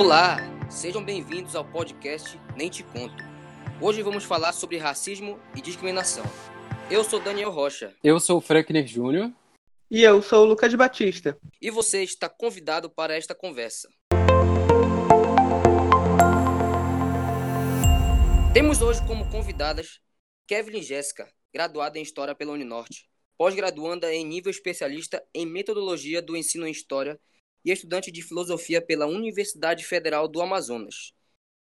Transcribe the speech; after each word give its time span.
Olá, 0.00 0.38
sejam 0.70 1.04
bem-vindos 1.04 1.54
ao 1.54 1.62
podcast 1.62 2.40
Nem 2.56 2.70
Te 2.70 2.82
Conto. 2.82 3.22
Hoje 3.82 4.00
vamos 4.00 4.24
falar 4.24 4.54
sobre 4.54 4.78
racismo 4.78 5.38
e 5.54 5.60
discriminação. 5.60 6.24
Eu 6.90 7.04
sou 7.04 7.20
Daniel 7.20 7.50
Rocha. 7.50 7.94
Eu 8.02 8.18
sou 8.18 8.38
o 8.38 8.40
Frankner 8.40 8.86
Júnior. 8.86 9.30
E 9.90 10.02
eu 10.02 10.22
sou 10.22 10.46
o 10.46 10.48
Lucas 10.48 10.74
Batista. 10.74 11.38
E 11.60 11.70
você 11.70 12.02
está 12.02 12.30
convidado 12.30 12.88
para 12.88 13.14
esta 13.14 13.34
conversa. 13.34 13.90
Temos 18.54 18.80
hoje 18.80 19.06
como 19.06 19.30
convidadas 19.30 20.00
Kevin 20.48 20.80
Jéssica, 20.80 21.30
graduada 21.52 21.98
em 21.98 22.02
História 22.02 22.34
pela 22.34 22.52
Uninorte, 22.52 23.06
pós-graduanda 23.36 24.10
em 24.14 24.24
nível 24.24 24.50
especialista 24.50 25.22
em 25.34 25.44
Metodologia 25.44 26.22
do 26.22 26.34
Ensino 26.34 26.66
em 26.66 26.70
História 26.70 27.20
e 27.64 27.70
estudante 27.70 28.10
de 28.10 28.22
Filosofia 28.22 28.80
pela 28.80 29.06
Universidade 29.06 29.84
Federal 29.84 30.26
do 30.26 30.40
Amazonas. 30.40 31.12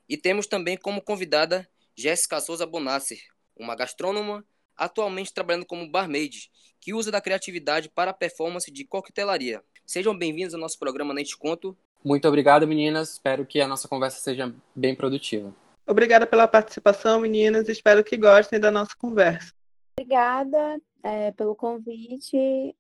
E 0.09 0.17
temos 0.17 0.47
também 0.47 0.77
como 0.77 1.03
convidada 1.03 1.69
Jéssica 1.95 2.41
Souza 2.41 2.67
Bonasser, 2.67 3.19
uma 3.57 3.75
gastrônoma 3.75 4.45
atualmente 4.77 5.33
trabalhando 5.33 5.65
como 5.65 5.91
barmaid, 5.91 6.51
que 6.81 6.93
usa 6.93 7.11
da 7.11 7.21
criatividade 7.21 7.89
para 7.89 8.11
a 8.11 8.15
performance 8.15 8.71
de 8.71 8.85
coquetelaria. 8.85 9.63
Sejam 9.87 10.17
bem-vindos 10.17 10.55
ao 10.55 10.61
nosso 10.61 10.79
programa 10.79 11.15
Nem 11.15 11.25
Te 11.25 11.37
Conto. 11.37 11.77
Muito 12.05 12.29
obrigado, 12.29 12.67
meninas. 12.67 13.15
Espero 13.15 13.47
que 13.47 13.61
a 13.61 13.67
nossa 13.67 13.89
conversa 13.89 14.21
seja 14.21 14.55
bem 14.75 14.95
produtiva. 14.95 15.55
Obrigada 15.87 16.27
pela 16.27 16.47
participação, 16.47 17.21
meninas. 17.21 17.69
Espero 17.69 18.05
que 18.05 18.17
gostem 18.17 18.61
da 18.61 18.71
nossa 18.71 18.95
conversa. 18.97 19.53
Obrigada 19.99 20.79
é, 21.07 21.31
pelo 21.31 21.55
convite 21.55 22.37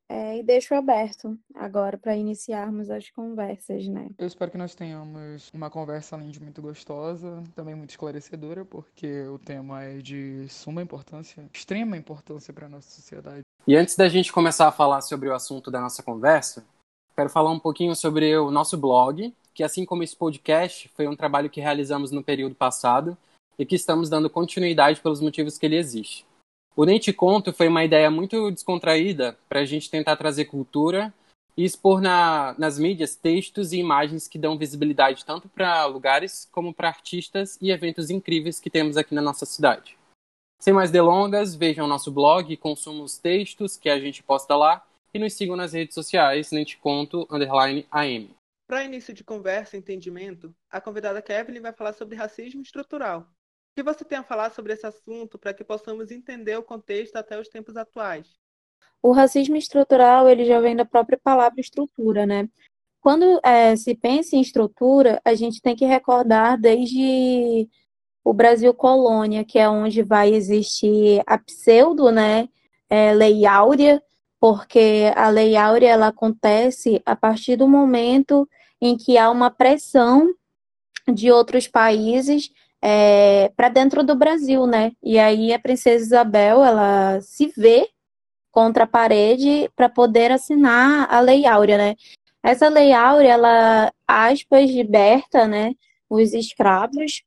é, 0.08 0.38
e 0.38 0.42
deixo 0.42 0.74
aberto 0.74 1.38
agora 1.54 1.96
para 1.96 2.16
iniciarmos 2.16 2.91
as 2.91 3.08
conversas, 3.08 3.86
né? 3.86 4.10
Eu 4.18 4.27
espero 4.27 4.50
que 4.50 4.58
nós 4.58 4.74
tenhamos 4.74 5.48
uma 5.55 5.70
conversa 5.70 6.16
além 6.16 6.30
de 6.30 6.42
muito 6.42 6.60
gostosa, 6.60 7.44
também 7.55 7.77
muito 7.77 7.91
esclarecedora, 7.91 8.64
porque 8.64 9.22
o 9.28 9.38
tema 9.38 9.84
é 9.84 9.98
de 9.98 10.48
suma 10.48 10.83
importância, 10.83 11.48
extrema 11.55 11.96
importância 11.96 12.52
para 12.52 12.66
a 12.66 12.68
nossa 12.68 12.91
sociedade. 12.91 13.42
E 13.64 13.77
antes 13.77 13.94
da 13.94 14.08
gente 14.08 14.33
começar 14.33 14.66
a 14.66 14.72
falar 14.72 15.02
sobre 15.02 15.28
o 15.28 15.34
assunto 15.34 15.70
da 15.70 15.80
nossa 15.80 16.02
conversa, 16.02 16.66
quero 17.14 17.30
falar 17.30 17.52
um 17.52 17.61
pouquinho 17.61 17.94
sobre 17.94 18.36
o 18.36 18.50
nosso 18.50 18.77
blog, 18.77 19.33
que 19.55 19.62
assim 19.62 19.84
como 19.84 20.02
esse 20.02 20.16
podcast, 20.16 20.90
foi 20.96 21.06
um 21.06 21.14
trabalho 21.14 21.48
que 21.48 21.61
realizamos 21.61 22.11
no 22.11 22.24
período 22.24 22.56
passado 22.56 23.16
e 23.56 23.64
que 23.64 23.77
estamos 23.77 24.11
dando 24.11 24.28
continuidade 24.28 25.00
pelos 25.00 25.20
motivos 25.20 25.56
que 25.56 25.64
ele 25.64 25.77
existe. 25.77 26.25
O 26.78 26.84
Nem 26.84 26.98
Te 26.98 27.10
Conto 27.10 27.55
foi 27.55 27.69
uma 27.69 27.82
ideia 27.82 28.10
muito 28.10 28.50
descontraída 28.50 29.34
para 29.48 29.60
a 29.60 29.64
gente 29.64 29.91
tentar 29.91 30.14
trazer 30.14 30.44
cultura 30.44 31.10
e 31.56 31.64
expor 31.64 32.02
na, 32.02 32.55
nas 32.58 32.78
mídias 32.78 33.16
textos 33.16 33.72
e 33.72 33.78
imagens 33.78 34.28
que 34.28 34.38
dão 34.38 34.58
visibilidade 34.58 35.24
tanto 35.24 35.48
para 35.48 35.86
lugares 35.86 36.46
como 36.52 36.74
para 36.74 36.88
artistas 36.88 37.56
e 37.62 37.70
eventos 37.70 38.10
incríveis 38.10 38.60
que 38.60 38.68
temos 38.68 38.98
aqui 38.98 39.14
na 39.14 39.22
nossa 39.22 39.46
cidade. 39.46 39.96
Sem 40.60 40.74
mais 40.74 40.91
delongas, 40.91 41.55
vejam 41.55 41.86
nosso 41.86 42.12
blog, 42.12 42.55
consumam 42.58 43.05
os 43.05 43.16
textos 43.16 43.78
que 43.78 43.88
a 43.88 43.98
gente 43.98 44.22
posta 44.22 44.55
lá 44.55 44.86
e 45.14 45.18
nos 45.18 45.33
sigam 45.33 45.56
nas 45.56 45.72
redes 45.72 45.94
sociais, 45.94 46.50
nem 46.50 46.62
te 46.62 46.77
conto, 46.77 47.27
underline 47.30 47.86
AM. 47.90 48.28
Para 48.66 48.84
início 48.84 49.14
de 49.14 49.24
conversa 49.24 49.77
e 49.77 49.78
entendimento, 49.78 50.55
a 50.70 50.78
convidada 50.78 51.22
Kevin 51.22 51.58
vai 51.58 51.72
falar 51.72 51.94
sobre 51.94 52.16
racismo 52.16 52.61
estrutural. 52.61 53.27
Que 53.77 53.82
você 53.82 54.06
tem 54.06 54.16
a 54.16 54.22
falar 54.22 54.50
sobre 54.52 54.72
esse 54.72 54.86
assunto 54.86 55.38
para 55.38 55.52
que 55.52 55.62
possamos 55.62 56.10
entender 56.10 56.56
o 56.56 56.62
contexto 56.62 57.14
até 57.16 57.38
os 57.38 57.46
tempos 57.46 57.77
atuais? 57.77 58.27
O 59.02 59.12
racismo 59.12 59.55
estrutural 59.55 60.30
ele 60.30 60.46
já 60.46 60.58
vem 60.60 60.74
da 60.74 60.86
própria 60.86 61.20
palavra 61.22 61.60
estrutura, 61.60 62.24
né? 62.24 62.48
Quando 63.02 63.38
é, 63.44 63.77
se 63.77 63.94
pensa 63.94 64.34
em 64.34 64.41
estrutura, 64.41 65.20
a 65.22 65.34
gente 65.34 65.60
tem 65.60 65.77
que 65.77 65.84
recordar 65.84 66.58
desde 66.58 67.68
o 68.24 68.33
Brasil 68.33 68.73
colônia, 68.73 69.45
que 69.45 69.58
é 69.58 69.68
onde 69.68 70.02
vai 70.02 70.33
existir 70.33 71.22
a 71.27 71.36
pseudo, 71.36 72.11
né, 72.11 72.48
é, 72.89 73.12
lei 73.12 73.45
áurea, 73.45 74.02
porque 74.40 75.12
a 75.14 75.28
lei 75.28 75.55
áurea 75.55 75.90
ela 75.90 76.06
acontece 76.06 77.02
a 77.05 77.14
partir 77.14 77.56
do 77.56 77.68
momento 77.68 78.48
em 78.80 78.96
que 78.96 79.18
há 79.18 79.30
uma 79.30 79.51
pressão 79.51 80.34
de 81.12 81.30
outros 81.30 81.68
países 81.68 82.51
é, 82.83 83.51
para 83.57 83.69
dentro 83.69 84.05
do 84.05 84.14
Brasil, 84.14 84.67
né? 84.67 84.92
E 85.03 85.19
aí 85.19 85.53
a 85.53 85.59
princesa 85.59 86.05
Isabel 86.05 86.64
ela 86.64 87.20
se 87.20 87.53
vê 87.57 87.89
contra 88.51 88.85
a 88.85 88.87
parede 88.87 89.70
para 89.77 89.89
poder 89.89 90.33
assinar 90.33 91.13
a 91.13 91.20
lei 91.20 91.47
áurea, 91.47 91.77
né? 91.77 91.95
Essa 92.42 92.69
lei 92.69 92.92
áurea 92.92 93.33
ela 93.33 93.92
aspas 94.07 94.70
liberta, 94.70 95.48
né, 95.48 95.75
os 96.09 96.33
escravos, 96.33 97.23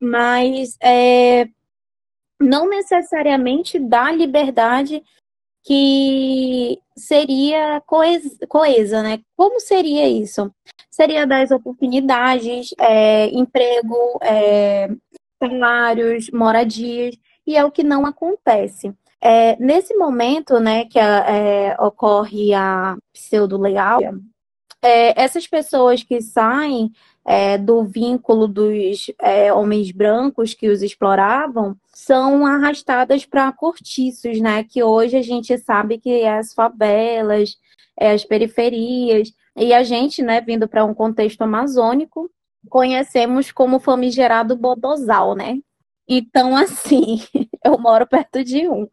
mas 0.00 0.76
é, 0.80 1.48
não 2.40 2.68
necessariamente 2.68 3.78
dá 3.78 4.12
liberdade 4.12 5.02
que 5.64 6.78
seria 6.96 7.80
coesa, 7.86 8.46
coesa, 8.46 9.02
né? 9.02 9.20
Como 9.36 9.58
seria 9.58 10.06
isso? 10.06 10.52
Seria 10.90 11.26
das 11.26 11.50
oportunidades, 11.50 12.74
é, 12.78 13.28
emprego, 13.28 14.18
é, 14.22 14.90
salários, 15.42 16.30
moradias, 16.30 17.16
e 17.46 17.56
é 17.56 17.64
o 17.64 17.70
que 17.70 17.82
não 17.82 18.06
acontece. 18.06 18.94
É, 19.20 19.56
nesse 19.56 19.94
momento, 19.94 20.60
né, 20.60 20.84
que 20.84 20.98
a, 20.98 21.30
é, 21.30 21.76
ocorre 21.80 22.52
a 22.52 22.96
pseudo-leal, 23.12 24.00
é, 24.82 25.18
essas 25.20 25.46
pessoas 25.46 26.02
que 26.02 26.20
saem 26.20 26.92
é, 27.24 27.56
do 27.56 27.84
vínculo 27.84 28.46
dos 28.46 29.10
é, 29.20 29.52
homens 29.52 29.90
brancos 29.90 30.52
que 30.52 30.68
os 30.68 30.82
exploravam 30.82 31.76
são 31.92 32.44
arrastadas 32.44 33.24
para 33.24 33.50
cortiços, 33.52 34.40
né? 34.40 34.64
Que 34.64 34.82
hoje 34.82 35.16
a 35.16 35.22
gente 35.22 35.56
sabe 35.58 35.98
que 35.98 36.10
é 36.10 36.36
as 36.36 36.52
favelas, 36.52 37.56
é 37.98 38.12
as 38.12 38.24
periferias. 38.24 39.32
E 39.56 39.72
a 39.72 39.82
gente, 39.82 40.22
né, 40.22 40.40
vindo 40.40 40.68
para 40.68 40.84
um 40.84 40.92
contexto 40.92 41.42
amazônico, 41.42 42.30
conhecemos 42.68 43.52
como 43.52 43.78
famigerado 43.78 44.56
bodozal, 44.56 45.34
né? 45.34 45.60
Então, 46.08 46.54
assim, 46.56 47.20
eu 47.64 47.78
moro 47.78 48.06
perto 48.06 48.44
de 48.44 48.68
um. 48.68 48.88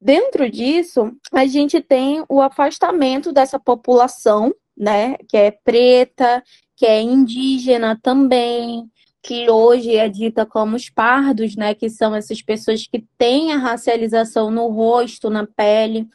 Dentro 0.00 0.50
disso, 0.50 1.14
a 1.32 1.46
gente 1.46 1.80
tem 1.80 2.24
o 2.28 2.40
afastamento 2.40 3.32
dessa 3.32 3.58
população, 3.58 4.54
né, 4.76 5.16
que 5.28 5.36
é 5.36 5.50
preta, 5.50 6.42
que 6.80 6.86
é 6.86 7.02
indígena 7.02 7.94
também, 8.02 8.90
que 9.22 9.50
hoje 9.50 9.96
é 9.96 10.08
dita 10.08 10.46
como 10.46 10.76
os 10.76 10.88
pardos, 10.88 11.54
né, 11.54 11.74
que 11.74 11.90
são 11.90 12.14
essas 12.14 12.40
pessoas 12.40 12.86
que 12.86 13.04
têm 13.18 13.52
a 13.52 13.58
racialização 13.58 14.50
no 14.50 14.66
rosto, 14.68 15.28
na 15.28 15.46
pele. 15.46 16.08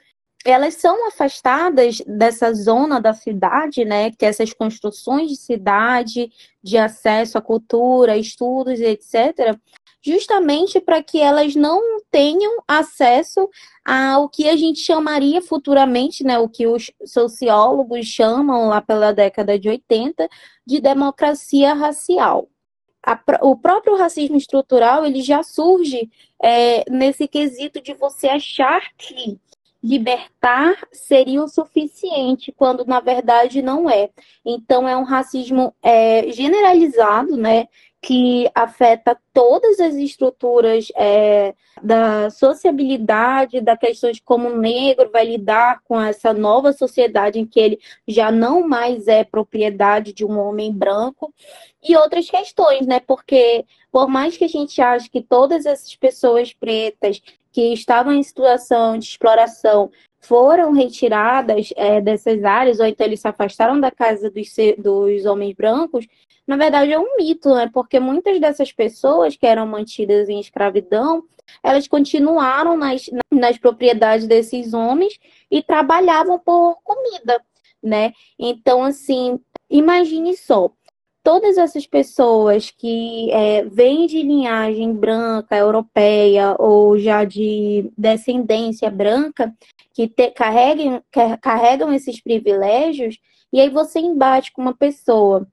Elas 0.43 0.73
são 0.73 1.07
afastadas 1.07 2.01
dessa 2.07 2.51
zona 2.51 2.99
da 2.99 3.13
cidade, 3.13 3.85
né, 3.85 4.09
que 4.09 4.25
é 4.25 4.29
essas 4.29 4.53
construções 4.53 5.29
de 5.29 5.35
cidade, 5.35 6.31
de 6.63 6.79
acesso 6.79 7.37
à 7.37 7.41
cultura, 7.43 8.17
estudos, 8.17 8.79
etc., 8.79 9.55
justamente 10.05 10.79
para 10.79 11.01
que 11.01 11.19
elas 11.19 11.55
não 11.55 11.99
tenham 12.11 12.61
acesso 12.67 13.49
ao 13.83 14.29
que 14.29 14.47
a 14.47 14.55
gente 14.55 14.79
chamaria 14.79 15.41
futuramente, 15.41 16.23
né, 16.23 16.38
o 16.38 16.47
que 16.47 16.67
os 16.67 16.91
sociólogos 17.03 18.05
chamam 18.05 18.67
lá 18.67 18.81
pela 18.81 19.11
década 19.11 19.57
de 19.57 19.67
80 19.67 20.29
de 20.65 20.79
democracia 20.79 21.73
racial. 21.73 22.47
A, 23.03 23.19
o 23.41 23.57
próprio 23.57 23.95
racismo 23.95 24.38
estrutural 24.38 25.05
ele 25.05 25.21
já 25.21 25.41
surge 25.41 26.09
é, 26.41 26.89
nesse 26.89 27.27
quesito 27.27 27.81
de 27.81 27.94
você 27.94 28.27
achar 28.27 28.81
que 28.97 29.39
libertar 29.85 30.75
seria 30.92 31.44
o 31.44 31.48
suficiente, 31.48 32.51
quando 32.51 32.83
na 32.86 33.00
verdade 33.00 33.62
não 33.62 33.88
é. 33.88 34.09
Então 34.44 34.89
é 34.89 34.98
um 34.98 35.04
racismo 35.04 35.74
é, 35.83 36.31
generalizado, 36.31 37.38
né? 37.38 37.68
que 38.06 38.48
afeta 38.54 39.18
todas 39.33 39.80
as 39.80 39.95
estruturas 39.95 40.92
é, 40.95 41.56
da 41.81 42.30
sociabilidade, 42.30 43.62
da 43.62 43.75
questão 43.75 44.12
de 44.12 44.21
como 44.21 44.50
o 44.50 44.57
negro 44.59 45.09
vai 45.12 45.25
lidar 45.25 45.81
com 45.83 46.00
essa 46.00 46.31
nova 46.31 46.71
sociedade 46.71 47.39
em 47.39 47.48
que 47.48 47.59
ele 47.59 47.80
já 48.07 48.31
não 48.31 48.68
mais 48.68 49.07
é 49.07 49.24
propriedade 49.24 50.13
de 50.13 50.24
um 50.24 50.38
homem 50.38 50.71
branco 50.71 51.33
e 51.83 51.95
outras 51.95 52.30
questões, 52.30 52.86
né? 52.86 53.00
Porque 53.00 53.65
por 53.92 54.07
mais 54.07 54.38
que 54.38 54.44
a 54.44 54.50
gente 54.50 54.80
ache 54.80 55.09
que 55.09 55.21
todas 55.21 55.65
essas 55.65 55.95
pessoas 55.95 56.54
pretas 56.54 57.19
que 57.56 57.72
estavam 57.72 58.12
em 58.12 58.22
situação 58.22 59.00
de 59.00 59.06
exploração 59.06 59.90
foram 60.19 60.74
retiradas 60.74 61.72
é, 61.78 62.02
dessas 62.02 62.44
áreas, 62.44 62.81
ou 62.81 62.86
então 62.86 63.07
eles 63.07 63.22
se 63.22 63.28
afastaram 63.30 63.80
da 63.80 63.90
casa 63.90 64.30
dos, 64.30 64.50
dos 64.78 65.25
homens 65.25 65.56
brancos, 65.56 66.06
na 66.46 66.57
verdade 66.57 66.92
é 66.92 67.00
um 67.00 67.16
mito, 67.16 67.56
né? 67.56 67.72
Porque 67.74 67.98
muitas 67.98 68.42
dessas 68.42 68.74
pessoas 68.74 69.38
que 69.38 69.48
eram 69.48 69.66
mantidas 69.66 70.28
em 70.28 70.38
escravidão, 70.38 71.24
elas 71.63 71.88
continuaram 71.88 72.75
nas, 72.75 73.10
nas 73.31 73.57
propriedades 73.57 74.28
desses 74.28 74.74
homens 74.74 75.18
e 75.50 75.63
trabalhavam 75.63 76.38
por 76.38 76.78
comida, 76.84 77.42
né? 77.81 78.12
Então, 78.38 78.84
assim, 78.84 79.40
imagine 79.69 80.36
só. 80.36 80.69
Todas 81.25 81.57
essas 81.57 81.88
pessoas 81.88 82.69
que 82.69 83.31
é, 83.31 83.66
vêm 83.66 84.06
de 84.06 84.22
linhagem 84.22 84.94
branca, 84.94 85.57
europeia 85.57 86.56
ou 86.60 87.00
já 87.00 87.24
de 87.25 87.92
descendência 87.98 88.92
branca, 88.92 89.51
que 89.92 90.07
te, 90.07 90.30
carreguem, 90.30 91.01
carregam 91.42 91.92
esses 91.92 92.22
privilégios, 92.22 93.18
e 93.51 93.60
aí 93.60 93.69
você 93.72 94.00
embate 94.00 94.54
com 94.54 94.62
uma 94.62 94.75
pessoa 94.75 95.48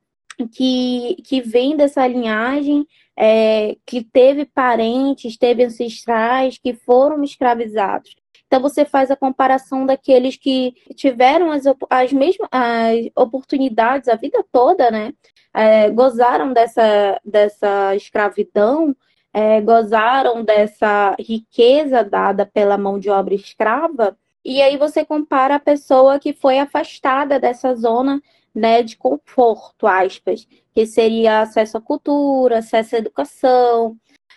que, 0.52 1.16
que 1.24 1.40
vem 1.40 1.74
dessa 1.74 2.06
linhagem, 2.06 2.86
é, 3.16 3.74
que 3.86 4.04
teve 4.04 4.44
parentes, 4.44 5.38
teve 5.38 5.64
ancestrais 5.64 6.58
que 6.58 6.74
foram 6.74 7.24
escravizados. 7.24 8.14
Então 8.52 8.60
você 8.60 8.84
faz 8.84 9.10
a 9.10 9.16
comparação 9.16 9.86
daqueles 9.86 10.36
que 10.36 10.74
tiveram 10.94 11.50
as, 11.50 11.64
as 11.88 12.12
mesmas 12.12 12.50
as 12.52 13.08
oportunidades 13.16 14.10
a 14.10 14.14
vida 14.14 14.44
toda, 14.52 14.90
né? 14.90 15.14
É, 15.54 15.88
gozaram 15.88 16.52
dessa, 16.52 17.18
dessa 17.24 17.96
escravidão, 17.96 18.94
é, 19.32 19.58
gozaram 19.62 20.44
dessa 20.44 21.16
riqueza 21.18 22.04
dada 22.04 22.44
pela 22.44 22.76
mão 22.76 22.98
de 22.98 23.08
obra 23.08 23.32
escrava, 23.32 24.18
e 24.44 24.60
aí 24.60 24.76
você 24.76 25.02
compara 25.02 25.54
a 25.54 25.60
pessoa 25.60 26.18
que 26.18 26.34
foi 26.34 26.58
afastada 26.58 27.40
dessa 27.40 27.74
zona 27.74 28.20
né, 28.54 28.82
de 28.82 28.98
conforto, 28.98 29.86
aspas, 29.86 30.46
que 30.74 30.84
seria 30.84 31.40
acesso 31.40 31.78
à 31.78 31.80
cultura, 31.80 32.58
acesso 32.58 32.96
à 32.96 32.98
educação, 32.98 33.96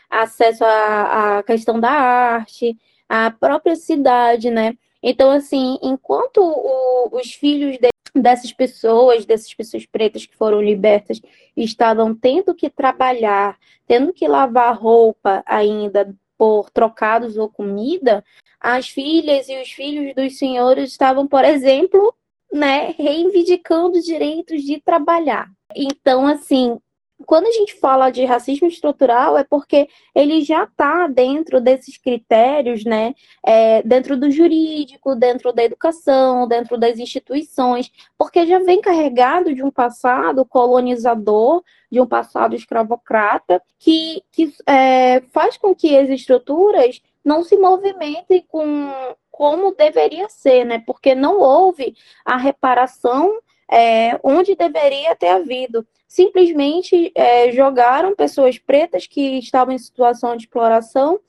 acesso 0.09 0.63
à, 0.63 1.39
à 1.39 1.43
questão 1.43 1.81
da 1.81 1.91
arte, 1.91 2.77
à 3.07 3.31
própria 3.31 3.75
cidade, 3.75 4.49
né? 4.49 4.77
Então, 5.01 5.29
assim, 5.29 5.77
enquanto 5.81 6.37
o, 6.41 7.17
os 7.17 7.33
filhos 7.33 7.77
de, 7.77 7.89
dessas 8.15 8.51
pessoas, 8.51 9.25
dessas 9.25 9.53
pessoas 9.53 9.85
pretas 9.85 10.25
que 10.25 10.35
foram 10.35 10.61
libertas, 10.61 11.21
estavam 11.55 12.15
tendo 12.15 12.55
que 12.55 12.69
trabalhar, 12.69 13.57
tendo 13.85 14.13
que 14.13 14.27
lavar 14.27 14.75
roupa 14.77 15.43
ainda 15.45 16.15
por 16.37 16.69
trocados 16.69 17.37
ou 17.37 17.49
comida, 17.49 18.23
as 18.59 18.89
filhas 18.89 19.47
e 19.47 19.61
os 19.61 19.71
filhos 19.71 20.15
dos 20.15 20.37
senhores 20.37 20.91
estavam, 20.91 21.27
por 21.27 21.45
exemplo, 21.45 22.13
né, 22.51 22.95
reivindicando 22.97 24.01
direitos 24.01 24.63
de 24.63 24.81
trabalhar. 24.81 25.51
Então, 25.75 26.25
assim, 26.25 26.79
quando 27.25 27.47
a 27.47 27.51
gente 27.51 27.79
fala 27.79 28.09
de 28.09 28.25
racismo 28.25 28.67
estrutural, 28.67 29.37
é 29.37 29.43
porque 29.43 29.87
ele 30.13 30.41
já 30.41 30.63
está 30.63 31.07
dentro 31.07 31.61
desses 31.61 31.97
critérios, 31.97 32.83
né? 32.83 33.13
É, 33.45 33.81
dentro 33.83 34.17
do 34.17 34.29
jurídico, 34.29 35.15
dentro 35.15 35.53
da 35.53 35.63
educação, 35.63 36.47
dentro 36.47 36.77
das 36.77 36.99
instituições, 36.99 37.91
porque 38.17 38.45
já 38.45 38.59
vem 38.59 38.81
carregado 38.81 39.53
de 39.53 39.63
um 39.63 39.71
passado 39.71 40.45
colonizador, 40.45 41.63
de 41.91 42.01
um 42.01 42.07
passado 42.07 42.55
escravocrata, 42.55 43.61
que, 43.79 44.21
que 44.31 44.53
é, 44.67 45.21
faz 45.31 45.57
com 45.57 45.73
que 45.73 45.97
as 45.97 46.09
estruturas 46.09 47.01
não 47.23 47.43
se 47.43 47.57
movimentem 47.57 48.45
com 48.47 48.89
como 49.31 49.75
deveria 49.75 50.29
ser, 50.29 50.63
né? 50.63 50.81
Porque 50.85 51.13
não 51.13 51.39
houve 51.39 51.93
a 52.23 52.37
reparação 52.37 53.37
é, 53.71 54.19
onde 54.23 54.55
deveria 54.55 55.15
ter 55.15 55.29
havido. 55.29 55.85
Simplesmente 56.07 57.11
é, 57.15 57.51
jogaram 57.51 58.15
pessoas 58.15 58.57
pretas 58.57 59.07
que 59.07 59.39
estavam 59.39 59.73
em 59.73 59.77
situação 59.77 60.35
de 60.35 60.43
exploração 60.43 61.19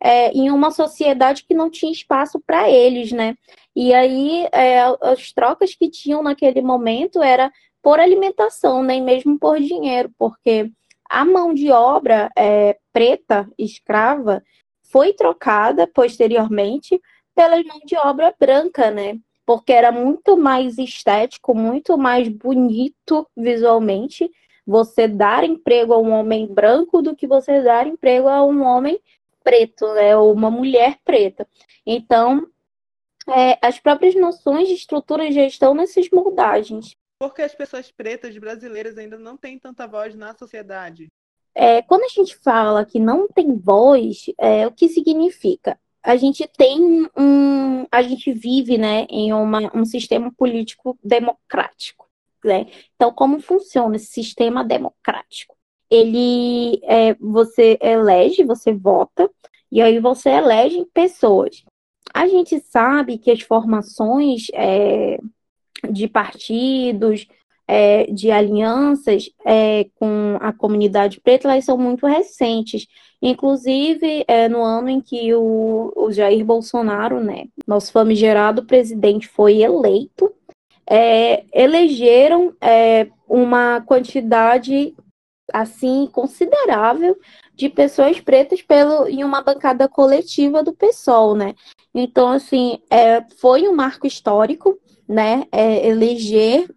é, 0.00 0.30
em 0.30 0.50
uma 0.50 0.70
sociedade 0.70 1.44
que 1.44 1.54
não 1.54 1.70
tinha 1.70 1.92
espaço 1.92 2.40
para 2.46 2.70
eles, 2.70 3.12
né? 3.12 3.36
E 3.74 3.94
aí 3.94 4.46
é, 4.52 4.82
as 5.00 5.32
trocas 5.32 5.74
que 5.74 5.90
tinham 5.90 6.22
naquele 6.22 6.60
momento 6.60 7.22
era 7.22 7.50
por 7.82 8.00
alimentação, 8.00 8.82
nem 8.82 9.02
mesmo 9.02 9.38
por 9.38 9.58
dinheiro, 9.58 10.10
porque 10.18 10.70
a 11.08 11.24
mão 11.24 11.54
de 11.54 11.70
obra 11.70 12.30
é, 12.36 12.76
preta, 12.92 13.48
escrava, 13.58 14.42
foi 14.90 15.12
trocada 15.12 15.86
posteriormente 15.86 17.00
pela 17.34 17.62
mão 17.62 17.80
de 17.84 17.96
obra 17.96 18.34
branca, 18.38 18.90
né? 18.90 19.18
Porque 19.46 19.72
era 19.72 19.92
muito 19.92 20.36
mais 20.36 20.76
estético, 20.76 21.54
muito 21.54 21.96
mais 21.96 22.28
bonito 22.28 23.26
visualmente 23.36 24.30
você 24.66 25.06
dar 25.06 25.44
emprego 25.44 25.94
a 25.94 25.98
um 25.98 26.10
homem 26.10 26.46
branco 26.46 27.00
do 27.00 27.14
que 27.14 27.26
você 27.26 27.62
dar 27.62 27.86
emprego 27.86 28.28
a 28.28 28.44
um 28.44 28.62
homem 28.62 29.00
preto, 29.44 29.86
né? 29.94 30.16
Ou 30.16 30.32
uma 30.32 30.50
mulher 30.50 30.98
preta. 31.04 31.46
Então, 31.86 32.44
é, 33.28 33.56
as 33.62 33.78
próprias 33.78 34.16
noções 34.16 34.66
de 34.66 34.74
estrutura 34.74 35.30
já 35.30 35.44
estão 35.44 35.72
nessas 35.72 36.10
moldagens. 36.10 36.96
Porque 37.18 37.42
as 37.42 37.54
pessoas 37.54 37.90
pretas 37.90 38.36
brasileiras 38.36 38.98
ainda 38.98 39.16
não 39.16 39.36
têm 39.36 39.58
tanta 39.58 39.86
voz 39.86 40.14
na 40.16 40.34
sociedade? 40.34 41.06
É, 41.54 41.80
quando 41.80 42.02
a 42.02 42.08
gente 42.08 42.36
fala 42.36 42.84
que 42.84 43.00
não 43.00 43.26
tem 43.28 43.56
voz, 43.56 44.26
é, 44.38 44.66
o 44.66 44.72
que 44.72 44.88
significa? 44.88 45.78
A 46.06 46.16
gente 46.16 46.48
tem 46.56 47.08
um. 47.16 47.84
A 47.90 48.00
gente 48.00 48.32
vive 48.32 48.78
né, 48.78 49.08
em 49.10 49.32
uma, 49.32 49.76
um 49.76 49.84
sistema 49.84 50.32
político 50.32 50.96
democrático. 51.02 52.08
Né? 52.44 52.66
Então, 52.94 53.12
como 53.12 53.40
funciona 53.40 53.96
esse 53.96 54.06
sistema 54.06 54.62
democrático? 54.62 55.56
Ele 55.90 56.80
é, 56.84 57.14
você 57.14 57.76
elege, 57.80 58.44
você 58.44 58.72
vota, 58.72 59.28
e 59.70 59.82
aí 59.82 59.98
você 59.98 60.30
elege 60.30 60.86
pessoas. 60.94 61.64
A 62.14 62.28
gente 62.28 62.60
sabe 62.60 63.18
que 63.18 63.32
as 63.32 63.40
formações 63.40 64.46
é, 64.54 65.18
de 65.90 66.06
partidos, 66.06 67.26
é, 67.68 68.04
de 68.04 68.30
alianças 68.30 69.28
é, 69.44 69.86
com 69.96 70.36
a 70.40 70.52
comunidade 70.52 71.20
preta, 71.20 71.48
elas 71.50 71.64
são 71.64 71.76
muito 71.76 72.06
recentes. 72.06 72.86
Inclusive, 73.20 74.24
é, 74.28 74.48
no 74.48 74.62
ano 74.62 74.88
em 74.88 75.00
que 75.00 75.34
o, 75.34 75.92
o, 75.96 76.12
Jair 76.12 76.44
Bolsonaro, 76.44 77.20
né, 77.20 77.46
nosso 77.66 77.90
famigerado 77.90 78.64
presidente, 78.64 79.26
foi 79.26 79.62
eleito, 79.62 80.32
é, 80.88 81.44
elegeram 81.52 82.54
é, 82.60 83.08
uma 83.28 83.80
quantidade 83.80 84.94
assim 85.52 86.08
considerável 86.12 87.16
de 87.54 87.68
pessoas 87.68 88.20
pretas 88.20 88.62
pelo, 88.62 89.08
em 89.08 89.24
uma 89.24 89.42
bancada 89.42 89.88
coletiva 89.88 90.62
do 90.62 90.74
PSOL, 90.74 91.34
né? 91.34 91.54
Então, 91.94 92.28
assim, 92.28 92.78
é, 92.90 93.22
foi 93.38 93.66
um 93.66 93.74
marco 93.74 94.06
histórico, 94.06 94.78
né? 95.08 95.44
É, 95.50 95.88
eleger 95.88 96.68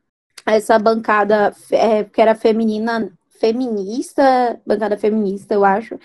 essa 0.56 0.78
bancada 0.80 1.54
é, 1.72 2.04
que 2.04 2.22
era 2.22 2.36
feminina, 2.36 3.12
feminista, 3.40 4.60
bancada 4.66 4.98
feminista, 4.98 5.54
eu 5.54 5.64
acho, 5.64 5.98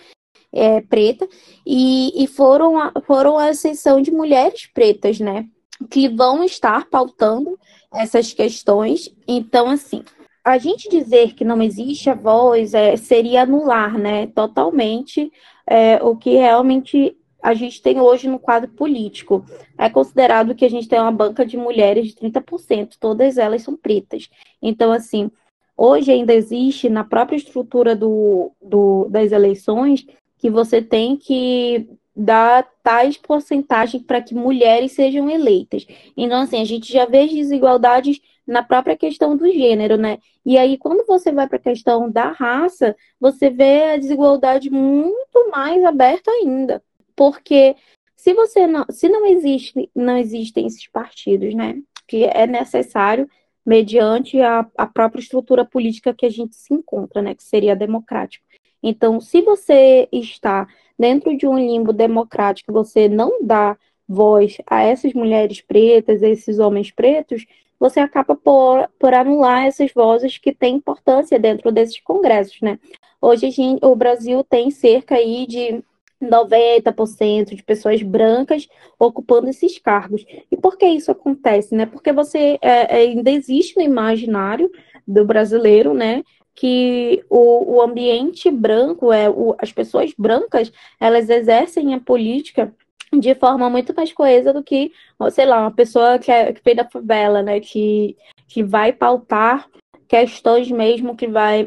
é, 0.53 0.81
preta, 0.81 1.29
e, 1.67 2.23
e 2.23 2.27
foram, 2.27 2.79
a, 2.79 2.93
foram 3.07 3.39
a 3.39 3.49
ascensão 3.49 4.01
de 4.01 4.11
mulheres 4.11 4.67
pretas, 4.73 5.19
né? 5.19 5.47
Que 5.91 6.09
vão 6.09 6.45
estar 6.45 6.89
pautando 6.89 7.59
essas 7.93 8.33
questões. 8.33 9.13
Então, 9.27 9.69
assim, 9.69 10.05
a 10.45 10.59
gente 10.59 10.89
dizer 10.89 11.35
que 11.35 11.45
não 11.45 11.63
existe 11.63 12.11
a 12.11 12.15
voz 12.15 12.75
é, 12.75 12.97
seria 12.97 13.43
anular, 13.43 13.99
né, 13.99 14.27
totalmente 14.29 15.33
é, 15.67 16.03
o 16.03 16.15
que 16.15 16.37
realmente 16.37 17.17
a 17.45 17.53
gente 17.53 17.83
tem 17.83 18.01
hoje 18.01 18.27
no 18.27 18.39
quadro 18.39 18.71
político. 18.71 19.45
É 19.77 19.91
considerado 19.91 20.55
que 20.55 20.65
a 20.65 20.71
gente 20.71 20.89
tem 20.89 20.99
uma 20.99 21.13
banca 21.13 21.45
de 21.45 21.59
mulheres 21.59 22.07
de 22.07 22.15
30%, 22.15 22.97
todas 22.99 23.37
elas 23.37 23.61
são 23.61 23.77
pretas. 23.77 24.31
Então, 24.63 24.91
assim, 24.91 25.31
hoje 25.77 26.11
ainda 26.11 26.33
existe 26.33 26.89
na 26.89 27.05
própria 27.05 27.37
estrutura 27.37 27.95
do, 27.95 28.51
do, 28.63 29.09
das 29.11 29.31
eleições 29.31 30.07
que 30.39 30.49
você 30.49 30.81
tem 30.81 31.19
que 31.19 31.87
dar 32.17 32.67
tais 32.83 33.19
porcentagens 33.19 34.03
para 34.03 34.23
que 34.23 34.35
mulheres 34.35 34.93
sejam 34.93 35.29
eleitas. 35.29 35.87
Então, 36.17 36.41
assim, 36.41 36.63
a 36.63 36.65
gente 36.65 36.91
já 36.91 37.05
vê 37.05 37.27
desigualdades 37.27 38.23
na 38.47 38.63
própria 38.63 38.97
questão 38.97 39.37
do 39.37 39.53
gênero, 39.53 39.99
né? 39.99 40.17
E 40.47 40.57
aí, 40.57 40.79
quando 40.79 41.07
você 41.07 41.31
vai 41.31 41.47
para 41.47 41.59
a 41.59 41.61
questão 41.61 42.11
da 42.11 42.29
raça, 42.29 42.97
você 43.21 43.51
vê 43.51 43.85
a 43.85 43.97
desigualdade 43.99 44.71
muito 44.71 45.51
mais 45.51 45.85
aberta 45.85 46.31
ainda. 46.31 46.83
Porque 47.17 47.77
se 48.17 48.33
você 48.33 48.67
não, 48.67 48.85
se 48.91 49.09
não 49.09 49.27
existe, 49.27 49.91
não 49.95 50.17
existem 50.17 50.67
esses 50.67 50.87
partidos, 50.89 51.55
né, 51.55 51.81
que 52.07 52.25
é 52.25 52.47
necessário 52.47 53.29
mediante 53.65 54.41
a, 54.41 54.67
a 54.77 54.87
própria 54.87 55.21
estrutura 55.21 55.65
política 55.65 56.15
que 56.15 56.27
a 56.27 56.31
gente 56.31 56.55
se 56.57 56.73
encontra, 56.73 57.23
né, 57.23 57.35
que 57.35 57.43
seria 57.43 57.77
democrático. 57.77 58.45
Então, 58.83 59.21
se 59.21 59.41
você 59.41 60.09
está 60.13 60.67
dentro 60.99 61.37
de 61.37 61.47
um 61.47 61.59
limbo 61.59 61.93
democrático, 61.93 62.73
você 62.73 63.09
não 63.09 63.43
dá 63.43 63.77
voz 64.07 64.59
a 64.67 64.83
essas 64.83 65.15
mulheres 65.15 65.63
pretas, 65.63 66.23
a 66.23 66.29
esses 66.29 66.59
homens 66.59 66.91
pretos, 66.91 67.47
você 67.79 68.01
acaba 68.01 68.37
por, 68.37 68.89
por 68.99 69.15
anular 69.15 69.67
essas 69.67 69.93
vozes 69.93 70.39
que 70.39 70.53
têm 70.53 70.77
importância 70.77 71.39
dentro 71.39 71.73
desses 71.73 72.01
congressos, 72.01 72.61
né? 72.61 72.79
Hoje 73.21 73.51
gente, 73.51 73.85
o 73.85 73.97
Brasil 73.97 74.45
tem 74.45 74.71
cerca 74.71 75.17
aí 75.17 75.47
de 75.47 75.83
90% 76.25 77.55
de 77.55 77.63
pessoas 77.63 78.03
brancas 78.03 78.69
ocupando 78.99 79.49
esses 79.49 79.79
cargos. 79.79 80.25
E 80.51 80.57
por 80.57 80.77
que 80.77 80.87
isso 80.87 81.11
acontece, 81.11 81.75
né? 81.75 81.87
Porque 81.87 82.13
você 82.13 82.59
é, 82.61 82.97
é, 83.03 83.09
ainda 83.09 83.31
existe 83.31 83.77
no 83.77 83.83
imaginário 83.83 84.71
do 85.07 85.25
brasileiro, 85.25 85.95
né? 85.95 86.23
que 86.57 87.25
o, 87.29 87.75
o 87.77 87.83
ambiente 87.83 88.49
branco, 88.51 89.13
é 89.13 89.29
o, 89.29 89.57
as 89.59 89.73
pessoas 89.73 90.15
brancas, 90.17 90.73
elas 91.01 91.29
exercem 91.29 91.95
a 91.95 92.01
política 92.01 92.73
de 93.13 93.35
forma 93.35 93.69
muito 93.69 93.95
mais 93.95 94.13
coesa 94.13 94.53
do 94.53 94.63
que, 94.63 94.93
sei 95.31 95.47
lá, 95.47 95.61
uma 95.63 95.71
pessoa 95.71 96.19
que, 96.19 96.31
é, 96.31 96.53
que 96.53 96.61
veio 96.65 96.77
da 96.77 96.89
favela, 96.89 97.43
né? 97.43 97.61
Que, 97.61 98.17
que 98.49 98.63
vai 98.63 98.93
pautar 98.93 99.69
questões 100.09 100.71
mesmo 100.71 101.17
que 101.17 101.27
vai, 101.27 101.67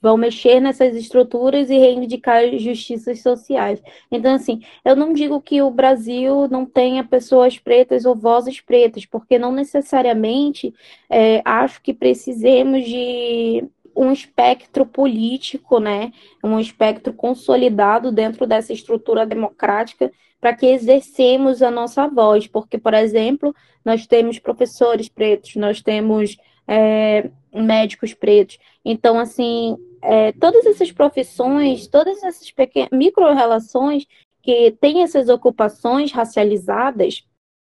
vão 0.00 0.16
mexer 0.16 0.60
nessas 0.60 0.94
estruturas 0.94 1.70
e 1.70 1.78
reivindicar 1.78 2.44
justiças 2.58 3.22
sociais. 3.22 3.82
Então, 4.10 4.34
assim, 4.34 4.60
eu 4.84 4.94
não 4.94 5.12
digo 5.12 5.40
que 5.40 5.62
o 5.62 5.70
Brasil 5.70 6.48
não 6.48 6.64
tenha 6.64 7.02
pessoas 7.04 7.58
pretas 7.58 8.04
ou 8.04 8.14
vozes 8.14 8.60
pretas, 8.60 9.06
porque 9.06 9.38
não 9.38 9.52
necessariamente 9.52 10.74
é, 11.08 11.42
acho 11.44 11.82
que 11.82 11.92
precisemos 11.94 12.84
de 12.84 13.64
um 13.96 14.12
espectro 14.12 14.86
político, 14.86 15.80
né, 15.80 16.12
um 16.42 16.60
espectro 16.60 17.12
consolidado 17.12 18.12
dentro 18.12 18.46
dessa 18.46 18.72
estrutura 18.72 19.26
democrática 19.26 20.12
para 20.40 20.54
que 20.54 20.66
exercemos 20.66 21.62
a 21.62 21.70
nossa 21.70 22.06
voz, 22.06 22.46
porque, 22.46 22.78
por 22.78 22.94
exemplo, 22.94 23.52
nós 23.84 24.06
temos 24.06 24.38
professores 24.38 25.08
pretos, 25.08 25.56
nós 25.56 25.82
temos 25.82 26.36
é, 26.68 27.30
médicos 27.52 28.12
pretos. 28.12 28.58
Então, 28.84 29.18
assim, 29.18 29.76
é, 30.02 30.32
todas 30.32 30.66
essas 30.66 30.92
profissões, 30.92 31.88
todas 31.88 32.22
essas 32.22 32.50
pequenas 32.50 32.90
micro-relações 32.92 34.06
que 34.42 34.72
têm 34.80 35.02
essas 35.02 35.28
ocupações 35.28 36.12
racializadas, 36.12 37.24